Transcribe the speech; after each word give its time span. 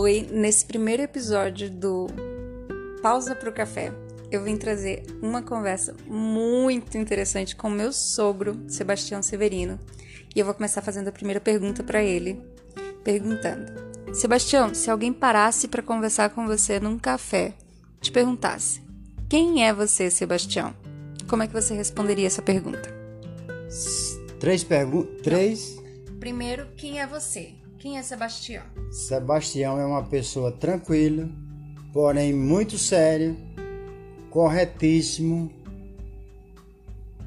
Oi, 0.00 0.28
nesse 0.30 0.64
primeiro 0.64 1.02
episódio 1.02 1.68
do 1.68 2.06
Pausa 3.02 3.34
pro 3.34 3.52
Café, 3.52 3.92
eu 4.30 4.44
vim 4.44 4.56
trazer 4.56 5.04
uma 5.20 5.42
conversa 5.42 5.92
muito 6.06 6.96
interessante 6.96 7.56
com 7.56 7.68
meu 7.68 7.92
sogro, 7.92 8.62
Sebastião 8.68 9.24
Severino. 9.24 9.76
E 10.36 10.38
eu 10.38 10.44
vou 10.44 10.54
começar 10.54 10.82
fazendo 10.82 11.08
a 11.08 11.12
primeira 11.12 11.40
pergunta 11.40 11.82
para 11.82 12.00
ele, 12.00 12.40
perguntando: 13.02 13.72
Sebastião, 14.14 14.72
se 14.72 14.88
alguém 14.88 15.12
parasse 15.12 15.66
para 15.66 15.82
conversar 15.82 16.30
com 16.30 16.46
você 16.46 16.78
num 16.78 16.96
café, 16.96 17.54
te 18.00 18.12
perguntasse: 18.12 18.80
Quem 19.28 19.66
é 19.66 19.74
você, 19.74 20.12
Sebastião? 20.12 20.76
Como 21.26 21.42
é 21.42 21.48
que 21.48 21.52
você 21.52 21.74
responderia 21.74 22.28
essa 22.28 22.40
pergunta? 22.40 22.88
Três 24.38 24.62
perguntas. 24.62 25.22
Três. 25.22 25.76
Primeiro, 26.20 26.68
quem 26.76 27.00
é 27.00 27.06
você? 27.06 27.57
Quem 27.78 27.96
é 27.96 28.02
Sebastião? 28.02 28.64
Sebastião 28.90 29.78
é 29.78 29.86
uma 29.86 30.02
pessoa 30.02 30.50
tranquila, 30.50 31.28
porém 31.92 32.34
muito 32.34 32.76
séria, 32.76 33.36
corretíssimo. 34.30 35.48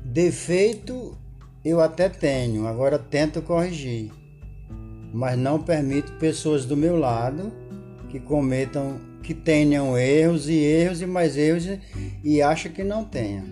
Defeito 0.03 1.17
eu 1.63 1.79
até 1.79 2.09
tenho, 2.09 2.67
agora 2.67 2.99
tento 2.99 3.41
corrigir. 3.41 4.11
Mas 5.13 5.39
não 5.39 5.63
permito 5.63 6.11
pessoas 6.13 6.65
do 6.65 6.75
meu 6.75 6.97
lado 6.97 7.49
que 8.09 8.19
cometam, 8.19 8.99
que 9.23 9.33
tenham 9.33 9.97
erros 9.97 10.49
e 10.49 10.55
erros 10.55 11.01
e 11.01 11.05
mais 11.05 11.37
erros 11.37 11.79
e 12.25 12.41
acham 12.41 12.73
que 12.73 12.83
não 12.83 13.05
tenham. 13.05 13.45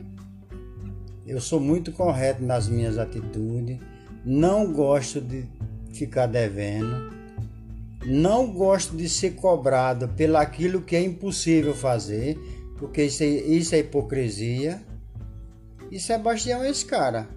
Eu 1.25 1.39
sou 1.39 1.61
muito 1.61 1.94
correto 1.94 2.44
nas 2.44 2.67
minhas 2.67 2.97
atitudes, 2.97 3.80
não 4.25 4.73
gosto 4.73 5.22
de 5.22 5.47
ficar 5.93 6.27
devendo. 6.27 7.11
Não 8.05 8.47
gosto 8.47 8.95
de 8.95 9.09
ser 9.09 9.31
cobrado 9.31 10.07
pelo 10.09 10.37
aquilo 10.37 10.81
que 10.81 10.95
é 10.95 11.01
impossível 11.01 11.73
fazer, 11.73 12.37
porque 12.77 13.03
isso 13.03 13.23
é, 13.23 13.27
isso 13.27 13.75
é 13.75 13.79
hipocrisia. 13.79 14.81
E 15.91 15.99
Sebastião 15.99 16.63
é 16.63 16.69
esse 16.69 16.85
cara. 16.85 17.27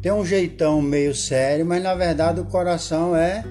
Tem 0.00 0.12
um 0.12 0.24
jeitão 0.24 0.80
meio 0.80 1.14
sério, 1.14 1.66
mas 1.66 1.82
na 1.82 1.94
verdade 1.94 2.40
o 2.40 2.44
coração 2.44 3.16
é 3.16 3.44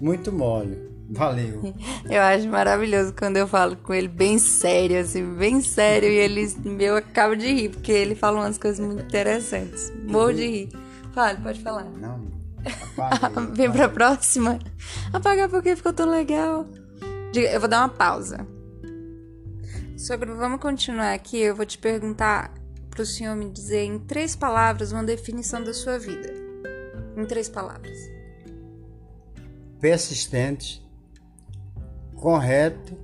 muito 0.00 0.32
mole. 0.32 0.86
Valeu. 1.08 1.74
Eu 2.10 2.20
acho 2.20 2.48
maravilhoso 2.48 3.14
quando 3.16 3.36
eu 3.36 3.46
falo 3.46 3.76
com 3.76 3.94
ele 3.94 4.08
bem 4.08 4.38
sério, 4.38 5.00
assim, 5.00 5.24
bem 5.34 5.60
sério, 5.60 6.08
e 6.08 6.16
ele, 6.16 6.52
meu, 6.64 6.96
acaba 6.96 7.36
de 7.36 7.46
rir, 7.46 7.68
porque 7.68 7.92
ele 7.92 8.14
fala 8.16 8.40
umas 8.40 8.58
coisas 8.58 8.84
muito 8.84 9.04
interessantes. 9.04 9.92
Morro 10.04 10.34
de 10.34 10.46
rir. 10.46 10.68
Fale, 11.14 11.38
pode 11.40 11.60
falar. 11.60 11.84
Não, 11.84 12.20
Vem 13.52 13.70
pra 13.70 13.88
próxima. 13.88 14.58
Apagar 15.12 15.48
porque 15.48 15.76
ficou 15.76 15.92
tão 15.92 16.08
legal. 16.08 16.66
Eu 17.34 17.60
vou 17.60 17.68
dar 17.68 17.80
uma 17.80 17.88
pausa. 17.88 18.46
Sobre, 19.96 20.32
vamos 20.32 20.60
continuar 20.60 21.12
aqui. 21.12 21.38
Eu 21.38 21.54
vou 21.54 21.66
te 21.66 21.78
perguntar 21.78 22.52
pro 22.90 23.04
senhor 23.04 23.36
me 23.36 23.50
dizer 23.50 23.84
em 23.84 23.98
três 23.98 24.34
palavras 24.34 24.92
uma 24.92 25.04
definição 25.04 25.62
da 25.62 25.74
sua 25.74 25.98
vida. 25.98 26.32
Em 27.16 27.24
três 27.24 27.48
palavras. 27.48 27.96
Persistente, 29.80 30.86
correto 32.14 32.96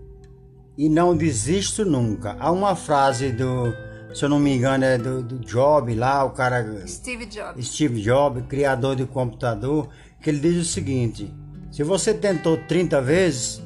e 0.76 0.88
não 0.88 1.16
desisto 1.16 1.84
nunca. 1.84 2.36
Há 2.38 2.50
uma 2.50 2.74
frase 2.74 3.30
do 3.30 3.72
se 4.14 4.24
eu 4.24 4.28
não 4.28 4.38
me 4.38 4.56
engano, 4.56 4.84
é 4.84 4.98
do, 4.98 5.22
do 5.22 5.38
Job 5.38 5.94
lá, 5.94 6.24
o 6.24 6.30
cara. 6.30 6.86
Steve 6.86 7.26
Jobs. 7.26 7.66
Steve 7.66 8.00
Jobs, 8.00 8.44
criador 8.46 8.96
de 8.96 9.06
computador, 9.06 9.88
que 10.20 10.30
ele 10.30 10.40
diz 10.40 10.56
o 10.56 10.64
seguinte: 10.64 11.32
se 11.70 11.82
você 11.82 12.12
tentou 12.12 12.56
30 12.56 13.00
vezes, 13.00 13.62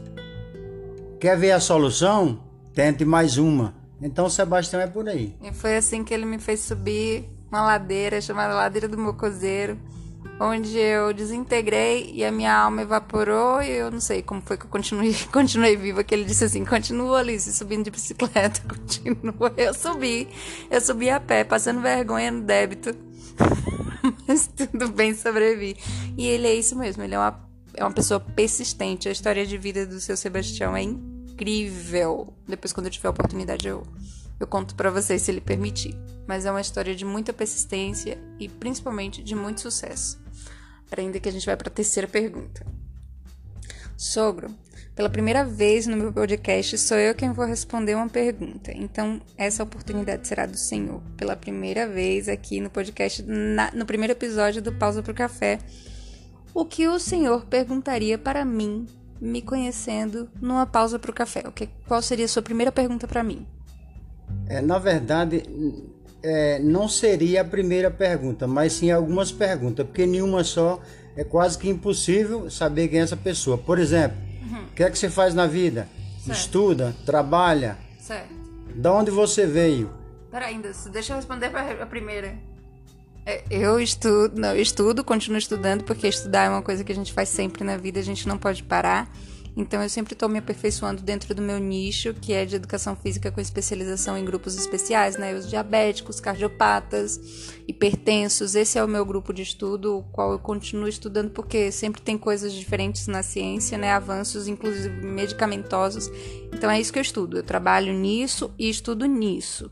quer 1.19 1.37
ver 1.37 1.53
a 1.53 1.60
solução? 1.60 2.41
Tente 2.75 3.04
mais 3.04 3.38
uma. 3.38 3.75
Então 4.00 4.28
Sebastião 4.28 4.81
é 4.81 4.87
por 4.87 5.09
aí. 5.09 5.34
E 5.43 5.53
foi 5.53 5.76
assim 5.76 6.04
que 6.04 6.12
ele 6.12 6.26
me 6.26 6.38
fez 6.38 6.60
subir 6.60 7.28
uma 7.49 7.62
ladeira 7.62 8.20
chamada 8.20 8.54
Ladeira 8.54 8.87
do 8.87 8.99
Mocoseiro 8.99 9.78
onde 10.41 10.78
eu 10.78 11.12
desintegrei 11.12 12.10
e 12.12 12.25
a 12.25 12.31
minha 12.31 12.54
alma 12.54 12.82
evaporou 12.82 13.62
e 13.62 13.70
eu 13.70 13.91
não 13.91 14.00
sei 14.00 14.22
como 14.22 14.41
foi 14.41 14.56
que 14.56 14.66
eu 14.66 14.70
continuei, 14.70 15.14
continuei 15.32 15.76
viva, 15.76 16.04
que 16.04 16.14
ele 16.14 16.25
disse 16.25 16.44
assim, 16.44 16.64
continua 16.64 17.20
Alice, 17.20 17.53
subindo 17.53 17.84
de 17.84 17.91
bicicleta, 17.91 18.60
continua. 18.69 19.53
Eu 19.56 19.75
subi, 19.75 20.28
eu 20.70 20.81
subi 20.81 21.10
a 21.10 21.20
pé, 21.20 21.44
passando 21.44 21.81
vergonha 21.81 22.31
no 22.31 22.42
débito, 22.42 22.94
mas 24.28 24.47
tudo 24.47 24.88
bem, 24.88 25.14
sobrevivi. 25.14 25.76
E 26.16 26.26
ele 26.26 26.47
é 26.47 26.54
isso 26.54 26.76
mesmo, 26.76 27.03
ele 27.03 27.14
é 27.14 27.19
uma, 27.19 27.48
é 27.75 27.84
uma 27.84 27.93
pessoa 27.93 28.20
persistente, 28.20 29.08
a 29.08 29.12
história 29.12 29.47
de 29.47 29.56
vida 29.56 29.87
do 29.87 30.00
seu 30.00 30.16
Sebastião 30.16 30.76
é 30.76 30.82
incrível. 30.82 32.32
Depois 32.47 32.72
quando 32.72 32.87
eu 32.87 32.93
tiver 32.93 33.08
a 33.08 33.10
oportunidade 33.10 33.66
eu 33.66 33.82
eu 34.38 34.47
conto 34.47 34.74
para 34.74 34.91
vocês 34.91 35.22
se 35.22 35.30
ele 35.30 35.41
permitir. 35.41 35.97
Mas 36.26 36.44
é 36.44 36.50
uma 36.50 36.60
história 36.60 36.94
de 36.94 37.04
muita 37.04 37.32
persistência 37.32 38.19
e 38.38 38.48
principalmente 38.48 39.22
de 39.22 39.34
muito 39.34 39.60
sucesso. 39.60 40.19
Ainda 40.97 41.20
que 41.20 41.28
a 41.28 41.32
gente 41.32 41.47
vai 41.47 41.56
para 41.56 41.69
a 41.69 41.72
terceira 41.72 42.08
pergunta. 42.08 42.64
Sogro, 43.96 44.54
pela 44.94 45.10
primeira 45.10 45.44
vez 45.44 45.86
no 45.86 45.96
meu 45.96 46.12
podcast 46.12 46.78
sou 46.78 46.96
eu 46.96 47.14
quem 47.14 47.32
vou 47.32 47.44
responder 47.44 47.94
uma 47.94 48.08
pergunta. 48.08 48.72
Então, 48.75 49.20
essa 49.36 49.62
oportunidade 49.62 50.26
será 50.26 50.46
do 50.46 50.56
Senhor. 50.56 51.02
Pela 51.16 51.36
primeira 51.36 51.86
vez 51.86 52.28
aqui 52.28 52.60
no 52.60 52.70
podcast, 52.70 53.22
na, 53.22 53.70
no 53.72 53.86
primeiro 53.86 54.12
episódio 54.12 54.62
do 54.62 54.72
Pausa 54.72 55.02
pro 55.02 55.14
Café, 55.14 55.58
o 56.58 56.64
que 56.64 56.88
o 56.88 56.98
Senhor 56.98 57.44
perguntaria 57.44 58.16
para 58.16 58.42
mim, 58.42 58.86
me 59.20 59.42
conhecendo, 59.42 60.30
numa 60.41 60.66
pausa 60.66 60.98
pro 60.98 61.12
café? 61.12 61.44
O 61.46 61.52
que, 61.52 61.69
qual 61.86 62.00
seria 62.00 62.25
a 62.25 62.28
sua 62.28 62.41
primeira 62.41 62.72
pergunta 62.72 63.06
para 63.06 63.22
mim? 63.22 63.46
É, 64.48 64.60
na 64.60 64.78
verdade, 64.78 65.42
é, 66.22 66.58
não 66.58 66.88
seria 66.88 67.42
a 67.42 67.44
primeira 67.44 67.90
pergunta, 67.90 68.46
mas 68.46 68.74
sim 68.74 68.90
algumas 68.90 69.32
perguntas, 69.32 69.86
porque 69.86 70.06
nenhuma 70.06 70.44
só 70.44 70.80
é 71.16 71.24
quase 71.24 71.58
que 71.58 71.68
impossível 71.68 72.50
saber 72.50 72.88
quem 72.88 73.00
é 73.00 73.02
essa 73.02 73.16
pessoa. 73.16 73.56
Por 73.56 73.78
exemplo, 73.78 74.16
uhum. 74.42 74.64
o 74.64 74.74
que 74.74 74.82
é 74.82 74.90
que 74.90 74.98
você 74.98 75.08
faz 75.08 75.34
na 75.34 75.46
vida? 75.46 75.88
Certo. 76.18 76.38
Estuda, 76.38 76.96
trabalha. 77.04 77.78
Certo. 78.00 78.34
Da 78.74 78.92
onde 78.92 79.10
você 79.10 79.46
veio? 79.46 79.90
Peraí, 80.30 80.54
ainda, 80.54 80.70
deixa 80.92 81.12
eu 81.12 81.16
responder 81.16 81.48
para 81.50 81.82
a 81.82 81.86
primeira. 81.86 82.36
É, 83.24 83.42
eu 83.50 83.80
estudo, 83.80 84.38
não, 84.38 84.54
eu 84.54 84.62
estudo, 84.62 85.02
continuo 85.02 85.38
estudando, 85.38 85.82
porque 85.82 86.06
estudar 86.06 86.44
é 86.44 86.48
uma 86.48 86.62
coisa 86.62 86.84
que 86.84 86.92
a 86.92 86.94
gente 86.94 87.12
faz 87.12 87.28
sempre 87.28 87.64
na 87.64 87.76
vida, 87.76 87.98
a 87.98 88.02
gente 88.02 88.28
não 88.28 88.38
pode 88.38 88.62
parar. 88.62 89.10
Então 89.56 89.83
eu 89.83 89.89
sempre 89.89 90.12
estou 90.12 90.28
me 90.28 90.39
aperfeiçoando 90.39 91.03
dentro 91.03 91.34
do 91.34 91.41
meu 91.41 91.59
nicho, 91.59 92.12
que 92.12 92.34
é 92.34 92.44
de 92.44 92.56
educação 92.56 92.94
física 92.94 93.33
com 93.33 93.41
especialização 93.41 94.19
em 94.19 94.25
grupos 94.25 94.55
especiais, 94.55 95.17
né? 95.17 95.34
Os 95.34 95.49
diabéticos, 95.49 96.21
cardiopatas, 96.21 97.55
hipertensos. 97.67 98.55
Esse 98.55 98.78
é 98.78 98.84
o 98.84 98.89
meu 98.89 99.05
grupo 99.06 99.33
de 99.33 99.41
estudo, 99.41 99.99
o 99.99 100.03
qual 100.03 100.33
eu 100.33 100.39
continuo 100.39 100.87
estudando 100.87 101.31
porque 101.31 101.72
sempre 101.72 102.03
tem 102.03 102.19
coisas 102.19 102.53
diferentes 102.53 103.06
na 103.06 103.22
ciência, 103.22 103.78
né? 103.78 103.93
Avanços, 103.93 104.47
inclusive 104.47 105.06
medicamentosos. 105.06 106.11
Então 106.53 106.71
é 106.71 106.78
isso 106.78 106.93
que 106.93 106.99
eu 106.99 107.03
estudo. 107.03 107.38
Eu 107.38 107.43
trabalho 107.43 107.94
nisso 107.94 108.53
e 108.59 108.69
estudo 108.69 109.06
nisso. 109.06 109.71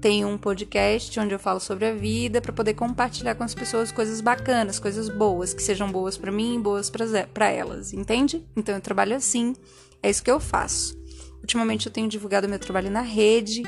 Tenho 0.00 0.28
um 0.28 0.38
podcast 0.38 1.18
onde 1.18 1.34
eu 1.34 1.40
falo 1.40 1.58
sobre 1.58 1.86
a 1.86 1.92
vida 1.92 2.40
para 2.40 2.52
poder 2.52 2.74
compartilhar 2.74 3.34
com 3.34 3.42
as 3.42 3.54
pessoas 3.54 3.90
coisas 3.90 4.20
bacanas, 4.20 4.78
coisas 4.78 5.08
boas, 5.08 5.52
que 5.52 5.62
sejam 5.62 5.90
boas 5.90 6.16
para 6.16 6.30
mim 6.30 6.54
e 6.54 6.58
boas 6.58 6.90
para 7.34 7.50
elas, 7.50 7.92
entende? 7.92 8.46
Então 8.56 8.76
eu 8.76 8.80
trabalho 8.80 9.16
assim, 9.16 9.54
é 10.00 10.08
isso 10.08 10.22
que 10.22 10.30
eu 10.30 10.38
faço. 10.38 10.96
Ultimamente 11.40 11.86
eu 11.86 11.92
tenho 11.92 12.08
divulgado 12.08 12.48
meu 12.48 12.60
trabalho 12.60 12.90
na 12.90 13.00
rede, 13.00 13.64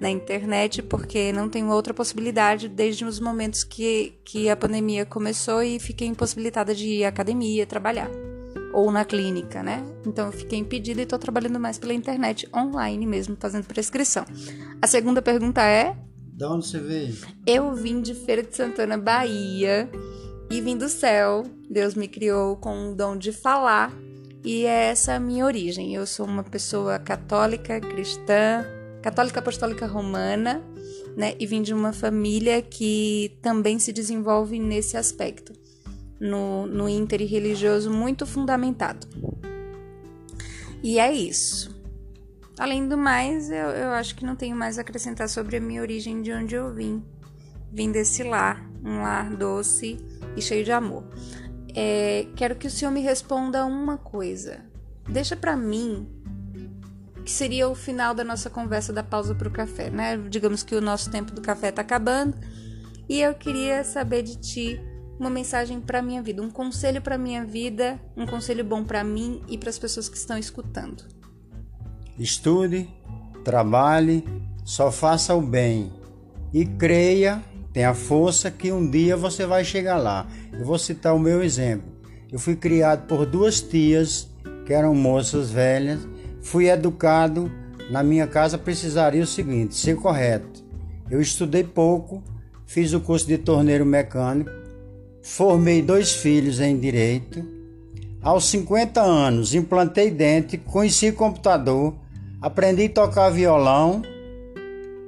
na 0.00 0.08
internet, 0.08 0.82
porque 0.82 1.32
não 1.32 1.50
tenho 1.50 1.70
outra 1.70 1.92
possibilidade 1.92 2.66
desde 2.66 3.04
os 3.04 3.20
momentos 3.20 3.62
que, 3.62 4.14
que 4.24 4.48
a 4.48 4.56
pandemia 4.56 5.04
começou 5.04 5.62
e 5.62 5.78
fiquei 5.78 6.08
impossibilitada 6.08 6.74
de 6.74 6.86
ir 6.86 7.04
à 7.04 7.08
academia, 7.08 7.66
trabalhar 7.66 8.10
ou 8.74 8.90
na 8.90 9.04
clínica, 9.04 9.62
né? 9.62 9.86
Então 10.04 10.26
eu 10.26 10.32
fiquei 10.32 10.58
impedida 10.58 11.00
e 11.00 11.04
estou 11.04 11.18
trabalhando 11.18 11.60
mais 11.60 11.78
pela 11.78 11.94
internet, 11.94 12.48
online 12.54 13.06
mesmo, 13.06 13.36
fazendo 13.38 13.64
prescrição. 13.64 14.26
A 14.82 14.86
segunda 14.88 15.22
pergunta 15.22 15.62
é: 15.62 15.96
De 16.32 16.44
onde 16.44 16.66
você 16.66 16.80
veio? 16.80 17.16
Eu 17.46 17.72
vim 17.72 18.02
de 18.02 18.12
Feira 18.14 18.42
de 18.42 18.54
Santana, 18.54 18.98
Bahia, 18.98 19.88
e 20.50 20.60
vim 20.60 20.76
do 20.76 20.88
céu. 20.88 21.44
Deus 21.70 21.94
me 21.94 22.08
criou 22.08 22.56
com 22.56 22.90
o 22.90 22.94
dom 22.96 23.16
de 23.16 23.32
falar, 23.32 23.92
e 24.44 24.66
é 24.66 24.90
essa 24.90 25.14
a 25.14 25.20
minha 25.20 25.46
origem. 25.46 25.94
Eu 25.94 26.04
sou 26.04 26.26
uma 26.26 26.42
pessoa 26.42 26.98
católica, 26.98 27.80
cristã, 27.80 28.66
católica 29.00 29.38
apostólica 29.38 29.86
romana, 29.86 30.60
né? 31.16 31.36
E 31.38 31.46
vim 31.46 31.62
de 31.62 31.72
uma 31.72 31.92
família 31.92 32.60
que 32.60 33.38
também 33.40 33.78
se 33.78 33.92
desenvolve 33.92 34.58
nesse 34.58 34.96
aspecto 34.96 35.63
no, 36.24 36.66
no 36.66 36.88
interreligioso 36.88 37.90
muito 37.90 38.26
fundamentado. 38.26 39.06
E 40.82 40.98
é 40.98 41.12
isso. 41.12 41.74
Além 42.58 42.88
do 42.88 42.96
mais, 42.96 43.50
eu, 43.50 43.56
eu 43.56 43.90
acho 43.90 44.14
que 44.14 44.24
não 44.24 44.34
tenho 44.34 44.56
mais 44.56 44.78
a 44.78 44.80
acrescentar 44.80 45.28
sobre 45.28 45.56
a 45.56 45.60
minha 45.60 45.82
origem 45.82 46.22
de 46.22 46.32
onde 46.32 46.54
eu 46.54 46.72
vim. 46.72 47.04
Vim 47.70 47.90
desse 47.90 48.22
lar, 48.22 48.64
um 48.82 49.02
lar 49.02 49.34
doce 49.36 49.98
e 50.36 50.40
cheio 50.40 50.64
de 50.64 50.72
amor. 50.72 51.04
É, 51.74 52.26
quero 52.36 52.56
que 52.56 52.68
o 52.68 52.70
senhor 52.70 52.90
me 52.90 53.00
responda 53.00 53.66
uma 53.66 53.98
coisa. 53.98 54.64
deixa 55.08 55.36
para 55.36 55.56
mim 55.56 56.08
que 57.24 57.30
seria 57.30 57.68
o 57.68 57.74
final 57.74 58.14
da 58.14 58.22
nossa 58.22 58.50
conversa 58.50 58.92
da 58.92 59.02
pausa 59.02 59.34
para 59.34 59.48
o 59.48 59.50
café, 59.50 59.90
né? 59.90 60.16
Digamos 60.28 60.62
que 60.62 60.74
o 60.74 60.80
nosso 60.80 61.10
tempo 61.10 61.32
do 61.32 61.40
café 61.40 61.70
está 61.70 61.80
acabando 61.80 62.36
e 63.08 63.20
eu 63.20 63.34
queria 63.34 63.82
saber 63.82 64.22
de 64.22 64.36
ti 64.36 64.80
uma 65.18 65.30
mensagem 65.30 65.80
para 65.80 66.02
minha 66.02 66.22
vida, 66.22 66.42
um 66.42 66.50
conselho 66.50 67.00
para 67.00 67.16
minha 67.16 67.44
vida, 67.44 68.00
um 68.16 68.26
conselho 68.26 68.64
bom 68.64 68.84
para 68.84 69.04
mim 69.04 69.40
e 69.48 69.56
para 69.56 69.70
as 69.70 69.78
pessoas 69.78 70.08
que 70.08 70.16
estão 70.16 70.36
escutando. 70.36 71.04
Estude, 72.18 72.88
trabalhe, 73.44 74.24
só 74.64 74.90
faça 74.90 75.34
o 75.34 75.42
bem 75.42 75.92
e 76.52 76.64
creia, 76.64 77.42
tenha 77.72 77.94
força 77.94 78.50
que 78.50 78.70
um 78.72 78.88
dia 78.88 79.16
você 79.16 79.46
vai 79.46 79.64
chegar 79.64 79.96
lá. 79.96 80.26
Eu 80.52 80.64
vou 80.64 80.78
citar 80.78 81.14
o 81.14 81.18
meu 81.18 81.42
exemplo. 81.42 81.92
Eu 82.30 82.38
fui 82.38 82.56
criado 82.56 83.06
por 83.06 83.26
duas 83.26 83.60
tias 83.60 84.28
que 84.64 84.72
eram 84.72 84.94
moças 84.94 85.50
velhas, 85.50 86.00
fui 86.40 86.68
educado 86.68 87.50
na 87.90 88.02
minha 88.02 88.26
casa 88.26 88.56
precisaria 88.56 89.22
o 89.22 89.26
seguinte, 89.26 89.74
ser 89.74 89.96
correto. 89.96 90.64
Eu 91.10 91.20
estudei 91.20 91.62
pouco, 91.62 92.22
fiz 92.66 92.92
o 92.92 93.00
curso 93.00 93.26
de 93.26 93.36
torneiro 93.36 93.84
mecânico, 93.84 94.50
formei 95.24 95.80
dois 95.80 96.12
filhos 96.12 96.60
em 96.60 96.78
direito. 96.78 97.42
Aos 98.22 98.44
50 98.44 99.00
anos, 99.00 99.54
implantei 99.54 100.10
dente, 100.10 100.58
conheci 100.58 101.10
computador, 101.10 101.94
aprendi 102.40 102.84
a 102.84 102.90
tocar 102.90 103.30
violão 103.30 104.02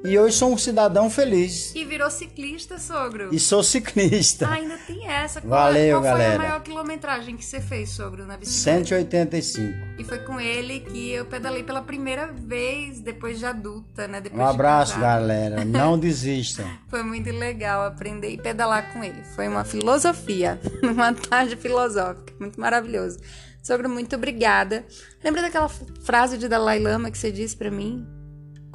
e 0.05 0.19
hoje 0.19 0.37
sou 0.37 0.53
um 0.53 0.59
cidadão 0.59 1.11
feliz. 1.11 1.75
E 1.75 1.85
virou 1.85 2.11
ciclista, 2.11 2.79
sogro. 2.79 3.35
E 3.35 3.39
sou 3.41 3.63
ciclista. 3.63 4.47
Ah, 4.47 4.53
ainda 4.55 4.77
tem 4.79 5.09
essa. 5.09 5.41
Qual, 5.41 5.51
Valeu, 5.51 5.97
qual 5.97 6.03
galera. 6.03 6.37
foi 6.37 6.45
a 6.47 6.49
maior 6.49 6.63
quilometragem 6.63 7.37
que 7.37 7.45
você 7.45 7.61
fez, 7.61 7.91
sogro, 7.91 8.25
na 8.25 8.37
bicicleta? 8.37 8.87
185. 8.87 9.73
E 9.99 10.05
foi 10.05 10.19
com 10.19 10.41
ele 10.41 10.81
que 10.81 11.11
eu 11.11 11.25
pedalei 11.25 11.63
pela 11.63 11.83
primeira 11.83 12.27
vez, 12.33 13.01
depois 13.01 13.39
de 13.39 13.47
adulta, 13.47 14.07
né? 14.07 14.21
Depois 14.21 14.41
um 14.41 14.45
abraço, 14.47 14.99
galera. 15.01 15.65
Não 15.65 15.99
desistam. 15.99 16.67
foi 16.89 17.03
muito 17.03 17.31
legal 17.31 17.85
aprender 17.85 18.31
e 18.31 18.39
pedalar 18.39 18.93
com 18.93 19.03
ele. 19.03 19.23
Foi 19.35 19.49
uma 19.49 19.65
filosofia, 19.65 20.61
uma 20.83 21.13
tarde 21.13 21.57
filosófica. 21.57 22.33
Muito 22.39 22.61
maravilhoso. 22.61 23.19
Sogro, 23.63 23.89
muito 23.89 24.15
obrigada. 24.15 24.87
Lembra 25.25 25.43
daquela 25.43 25.69
frase 25.69 26.39
de 26.39 26.47
Dalai 26.47 26.79
Lama 26.79 27.11
que 27.11 27.19
você 27.19 27.33
disse 27.33 27.57
para 27.57 27.69
mim? 27.71 28.07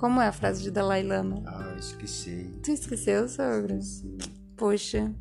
Como 0.01 0.19
é 0.19 0.25
a 0.25 0.31
frase 0.31 0.63
de 0.63 0.71
Dalai 0.71 1.03
Lama? 1.03 1.43
Ah, 1.45 1.75
esqueci. 1.77 2.59
Tu 2.63 2.71
esqueceu, 2.71 3.29
sogro? 3.29 3.75
Esqueci. 3.75 4.17
Poxa. 4.57 5.13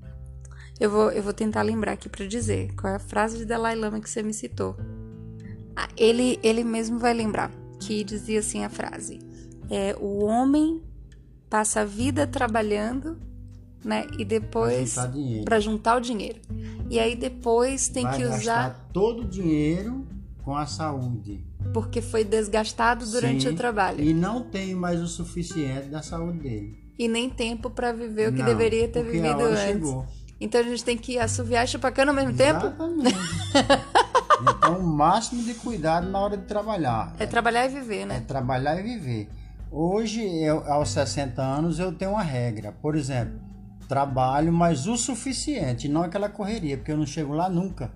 Eu 0.80 0.90
vou, 0.90 1.10
eu 1.10 1.22
vou 1.22 1.34
tentar 1.34 1.60
lembrar 1.60 1.92
aqui 1.92 2.08
para 2.08 2.26
dizer 2.26 2.74
qual 2.76 2.94
é 2.94 2.96
a 2.96 2.98
frase 2.98 3.36
de 3.36 3.44
Dalai 3.44 3.76
Lama 3.76 4.00
que 4.00 4.08
você 4.08 4.22
me 4.22 4.32
citou. 4.32 4.74
Ah, 5.76 5.86
ele, 5.98 6.40
ele 6.42 6.64
mesmo 6.64 6.98
vai 6.98 7.12
lembrar 7.12 7.50
que 7.78 8.02
dizia 8.02 8.40
assim 8.40 8.64
a 8.64 8.70
frase: 8.70 9.18
é, 9.68 9.94
o 10.00 10.24
homem 10.24 10.82
passa 11.50 11.82
a 11.82 11.84
vida 11.84 12.26
trabalhando, 12.26 13.18
né? 13.84 14.06
E 14.18 14.24
depois 14.24 14.94
para 14.94 15.10
juntar, 15.10 15.60
juntar, 15.60 15.96
o 15.98 16.00
dinheiro. 16.00 16.40
E 16.88 16.98
aí 16.98 17.14
depois 17.14 17.90
tem 17.90 18.04
vai 18.04 18.16
que 18.16 18.24
usar 18.24 18.88
todo 18.94 19.24
o 19.24 19.28
dinheiro 19.28 20.06
com 20.42 20.56
a 20.56 20.64
saúde 20.64 21.49
porque 21.72 22.00
foi 22.00 22.24
desgastado 22.24 23.06
durante 23.06 23.42
Sim, 23.42 23.48
o 23.50 23.56
trabalho. 23.56 24.02
E 24.02 24.12
não 24.12 24.42
tem 24.42 24.74
mais 24.74 25.00
o 25.00 25.06
suficiente 25.06 25.88
da 25.88 26.02
saúde 26.02 26.38
dele. 26.38 26.78
E 26.98 27.08
nem 27.08 27.30
tempo 27.30 27.70
para 27.70 27.92
viver 27.92 28.28
o 28.28 28.32
que 28.32 28.40
não, 28.40 28.46
deveria 28.46 28.88
ter 28.88 29.02
vivido 29.02 29.40
antes. 29.40 29.62
Chegou. 29.62 30.06
Então 30.40 30.60
a 30.60 30.64
gente 30.64 30.84
tem 30.84 30.96
que 30.96 31.18
assoviar 31.18 31.64
e 31.64 31.68
chupar 31.68 31.92
cana 31.92 32.12
ao 32.12 32.14
mesmo 32.14 32.30
Exatamente. 32.30 33.02
tempo? 33.02 33.20
então, 34.42 34.78
o 34.78 34.82
máximo 34.86 35.42
de 35.42 35.54
cuidado 35.54 36.08
na 36.08 36.18
hora 36.18 36.36
de 36.36 36.44
trabalhar. 36.44 37.14
É, 37.18 37.24
é 37.24 37.26
trabalhar 37.26 37.66
e 37.66 37.68
viver, 37.68 38.06
né? 38.06 38.16
É 38.16 38.20
trabalhar 38.20 38.78
e 38.80 38.82
viver. 38.82 39.28
Hoje, 39.70 40.22
eu, 40.22 40.64
aos 40.70 40.90
60 40.90 41.40
anos, 41.40 41.78
eu 41.78 41.92
tenho 41.92 42.12
uma 42.12 42.22
regra. 42.22 42.72
Por 42.72 42.96
exemplo, 42.96 43.38
trabalho, 43.86 44.52
mas 44.52 44.86
o 44.86 44.96
suficiente, 44.96 45.88
não 45.88 46.02
aquela 46.02 46.28
correria, 46.28 46.76
porque 46.76 46.92
eu 46.92 46.96
não 46.96 47.06
chego 47.06 47.34
lá 47.34 47.48
nunca. 47.48 47.90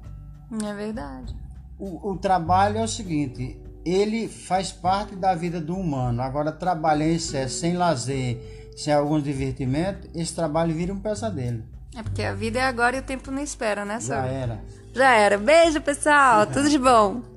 É 0.63 0.75
verdade. 0.75 1.35
O, 1.79 2.11
o 2.13 2.19
trabalho 2.19 2.79
é 2.79 2.83
o 2.83 2.89
seguinte, 2.89 3.57
ele 3.85 4.29
faz 4.29 4.73
parte 4.73 5.15
da 5.15 5.35
vida 5.35 5.61
do 5.61 5.77
humano. 5.77 6.23
Agora, 6.23 6.51
trabalhar 6.51 7.07
em 7.07 7.17
excesso, 7.17 7.61
sem 7.61 7.77
lazer, 7.77 8.73
sem 8.77 8.93
alguns 8.93 9.23
divertimentos, 9.23 10.09
esse 10.15 10.35
trabalho 10.35 10.75
vira 10.75 10.93
um 10.93 10.99
pesadelo. 10.99 11.63
É 11.97 12.03
porque 12.03 12.23
a 12.23 12.35
vida 12.35 12.59
é 12.59 12.63
agora 12.63 12.97
e 12.97 13.01
o 13.01 13.03
tempo 13.03 13.31
não 13.31 13.43
espera, 13.43 13.85
né, 13.85 14.01
Já 14.01 14.27
era. 14.27 14.61
Já 14.93 15.15
era. 15.15 15.39
Beijo, 15.39 15.81
pessoal. 15.81 16.47
Tudo 16.47 16.69
de 16.69 16.79
bom. 16.79 17.34